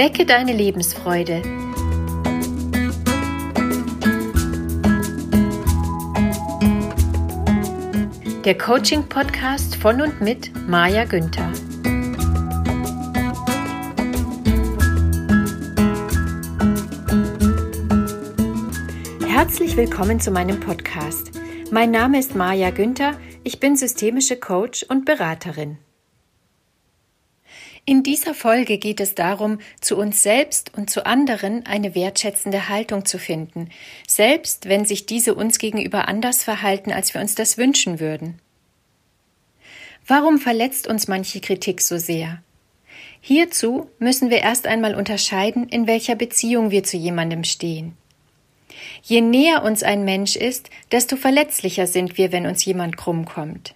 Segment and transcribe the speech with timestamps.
[0.00, 1.42] Wecke deine Lebensfreude.
[8.46, 11.52] Der Coaching-Podcast von und mit Maja Günther.
[19.28, 21.32] Herzlich willkommen zu meinem Podcast.
[21.70, 23.12] Mein Name ist Maja Günther,
[23.44, 25.76] ich bin systemische Coach und Beraterin.
[27.90, 33.04] In dieser Folge geht es darum, zu uns selbst und zu anderen eine wertschätzende Haltung
[33.04, 33.68] zu finden,
[34.06, 38.38] selbst wenn sich diese uns gegenüber anders verhalten, als wir uns das wünschen würden.
[40.06, 42.40] Warum verletzt uns manche Kritik so sehr?
[43.20, 47.96] Hierzu müssen wir erst einmal unterscheiden, in welcher Beziehung wir zu jemandem stehen.
[49.02, 53.74] Je näher uns ein Mensch ist, desto verletzlicher sind wir, wenn uns jemand krumm kommt.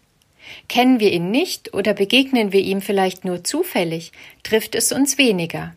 [0.68, 5.74] Kennen wir ihn nicht oder begegnen wir ihm vielleicht nur zufällig, trifft es uns weniger.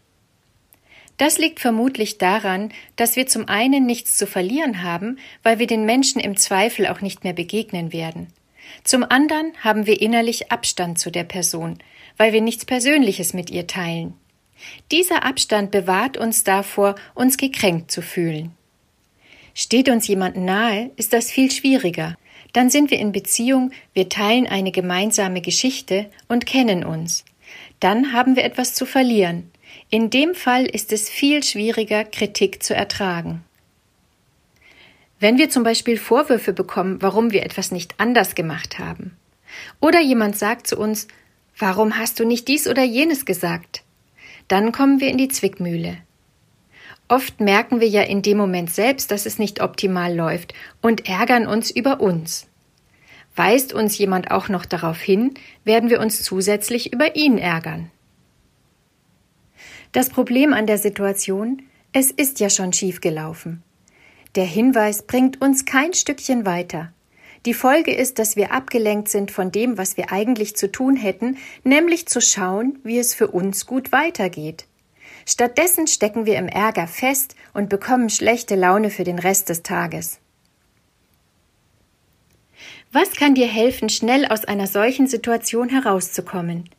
[1.18, 5.86] Das liegt vermutlich daran, dass wir zum einen nichts zu verlieren haben, weil wir den
[5.86, 8.28] Menschen im Zweifel auch nicht mehr begegnen werden.
[8.84, 11.80] Zum anderen haben wir innerlich Abstand zu der Person,
[12.18, 14.14] weil wir nichts Persönliches mit ihr teilen.
[14.92, 18.52] Dieser Abstand bewahrt uns davor, uns gekränkt zu fühlen.
[19.54, 22.16] Steht uns jemand nahe, ist das viel schwieriger.
[22.58, 27.24] Dann sind wir in Beziehung, wir teilen eine gemeinsame Geschichte und kennen uns.
[27.80, 29.52] Dann haben wir etwas zu verlieren.
[29.92, 33.44] In dem Fall ist es viel schwieriger, Kritik zu ertragen.
[35.20, 39.16] Wenn wir zum Beispiel Vorwürfe bekommen, warum wir etwas nicht anders gemacht haben.
[39.80, 41.08] Oder jemand sagt zu uns,
[41.60, 43.84] warum hast du nicht dies oder jenes gesagt?
[44.48, 46.00] Dann kommen wir in die Zwickmühle.
[47.10, 51.48] Oft merken wir ja in dem Moment selbst, dass es nicht optimal läuft und ärgern
[51.48, 52.47] uns über uns.
[53.38, 57.92] Weist uns jemand auch noch darauf hin, werden wir uns zusätzlich über ihn ärgern.
[59.92, 61.62] Das Problem an der Situation,
[61.94, 63.62] es ist ja schon schief gelaufen.
[64.36, 66.92] Der Hinweis bringt uns kein Stückchen weiter.
[67.46, 71.38] Die Folge ist, dass wir abgelenkt sind von dem, was wir eigentlich zu tun hätten,
[71.64, 74.66] nämlich zu schauen, wie es für uns gut weitergeht.
[75.28, 80.20] Stattdessen stecken wir im Ärger fest und bekommen schlechte Laune für den Rest des Tages.
[82.92, 86.70] Was kann dir helfen, schnell aus einer solchen Situation herauszukommen?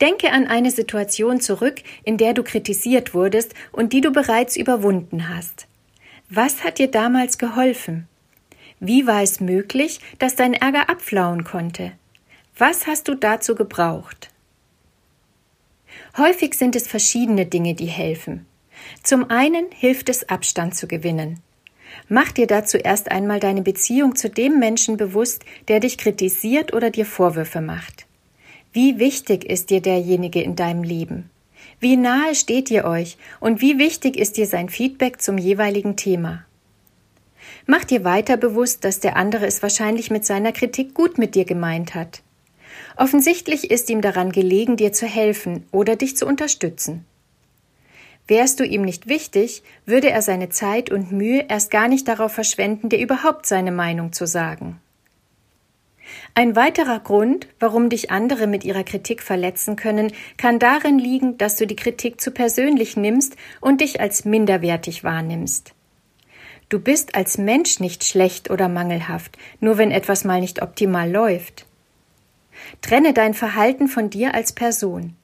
[0.00, 5.28] Denke an eine Situation zurück, in der du kritisiert wurdest und die du bereits überwunden
[5.28, 5.66] hast.
[6.30, 8.08] Was hat dir damals geholfen?
[8.78, 11.92] Wie war es möglich, dass dein Ärger abflauen konnte?
[12.56, 14.30] Was hast du dazu gebraucht?
[16.16, 18.46] Häufig sind es verschiedene Dinge, die helfen.
[19.02, 21.40] Zum einen hilft es, Abstand zu gewinnen.
[22.08, 26.90] Mach dir dazu erst einmal deine Beziehung zu dem Menschen bewusst, der dich kritisiert oder
[26.90, 28.06] dir Vorwürfe macht.
[28.72, 31.30] Wie wichtig ist dir derjenige in deinem Leben?
[31.80, 36.44] Wie nahe steht ihr euch und wie wichtig ist dir sein Feedback zum jeweiligen Thema?
[37.66, 41.44] Mach dir weiter bewusst, dass der andere es wahrscheinlich mit seiner Kritik gut mit dir
[41.44, 42.22] gemeint hat.
[42.96, 47.06] Offensichtlich ist ihm daran gelegen, dir zu helfen oder dich zu unterstützen.
[48.30, 52.32] Wärst du ihm nicht wichtig, würde er seine Zeit und Mühe erst gar nicht darauf
[52.32, 54.80] verschwenden, dir überhaupt seine Meinung zu sagen.
[56.36, 61.56] Ein weiterer Grund, warum dich andere mit ihrer Kritik verletzen können, kann darin liegen, dass
[61.56, 65.74] du die Kritik zu persönlich nimmst und dich als minderwertig wahrnimmst.
[66.68, 71.66] Du bist als Mensch nicht schlecht oder mangelhaft, nur wenn etwas mal nicht optimal läuft.
[72.80, 75.16] Trenne dein Verhalten von dir als Person.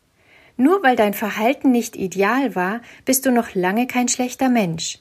[0.56, 4.98] Nur weil dein Verhalten nicht ideal war, bist du noch lange kein schlechter Mensch.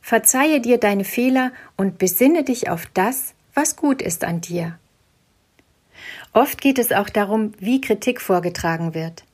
[0.00, 4.78] Verzeihe dir deine Fehler und besinne dich auf das, was gut ist an dir.
[6.32, 9.24] Oft geht es auch darum, wie Kritik vorgetragen wird.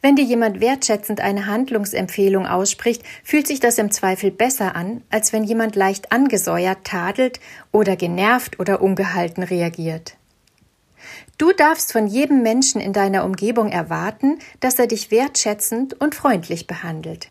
[0.00, 5.32] Wenn dir jemand wertschätzend eine Handlungsempfehlung ausspricht, fühlt sich das im Zweifel besser an, als
[5.32, 7.40] wenn jemand leicht angesäuert, tadelt
[7.72, 10.16] oder genervt oder ungehalten reagiert.
[11.38, 16.66] Du darfst von jedem Menschen in deiner Umgebung erwarten, dass er dich wertschätzend und freundlich
[16.66, 17.30] behandelt.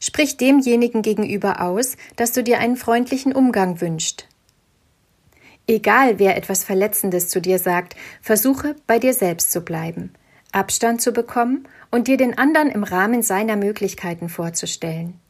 [0.00, 4.28] Sprich demjenigen gegenüber aus, dass du dir einen freundlichen Umgang wünschst.
[5.66, 10.14] Egal wer etwas Verletzendes zu dir sagt, versuche bei dir selbst zu bleiben,
[10.52, 15.20] Abstand zu bekommen und dir den anderen im Rahmen seiner Möglichkeiten vorzustellen.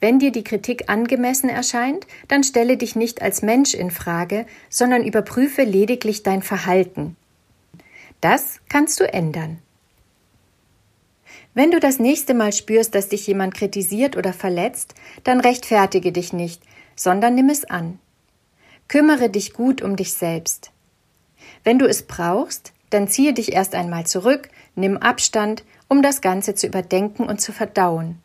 [0.00, 5.04] Wenn dir die Kritik angemessen erscheint, dann stelle dich nicht als Mensch in Frage, sondern
[5.04, 7.16] überprüfe lediglich dein Verhalten.
[8.20, 9.58] Das kannst du ändern.
[11.52, 14.94] Wenn du das nächste Mal spürst, dass dich jemand kritisiert oder verletzt,
[15.24, 16.62] dann rechtfertige dich nicht,
[16.96, 17.98] sondern nimm es an.
[18.88, 20.70] Kümmere dich gut um dich selbst.
[21.64, 26.54] Wenn du es brauchst, dann ziehe dich erst einmal zurück, nimm Abstand, um das Ganze
[26.54, 28.20] zu überdenken und zu verdauen.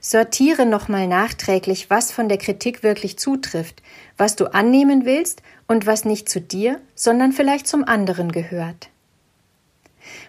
[0.00, 3.82] Sortiere nochmal nachträglich, was von der Kritik wirklich zutrifft,
[4.16, 8.88] was du annehmen willst und was nicht zu dir, sondern vielleicht zum anderen gehört.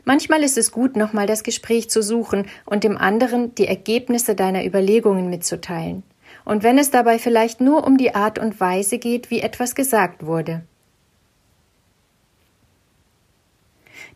[0.03, 4.65] Manchmal ist es gut, nochmal das Gespräch zu suchen und dem anderen die Ergebnisse deiner
[4.65, 6.03] Überlegungen mitzuteilen.
[6.43, 10.25] Und wenn es dabei vielleicht nur um die Art und Weise geht, wie etwas gesagt
[10.25, 10.63] wurde.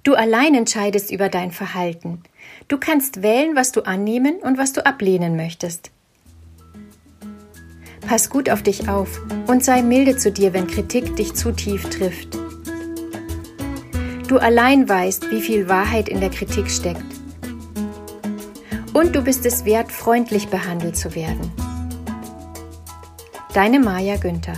[0.04, 2.22] Du allein entscheidest über dein Verhalten.
[2.68, 5.92] Du kannst wählen, was du annehmen und was du ablehnen möchtest.
[8.08, 11.90] Pass gut auf dich auf und sei milde zu dir, wenn Kritik dich zu tief
[11.90, 12.38] trifft.
[14.28, 17.04] Du allein weißt, wie viel Wahrheit in der Kritik steckt.
[18.94, 21.52] Und du bist es wert, freundlich behandelt zu werden.
[23.54, 24.58] Deine Maja Günther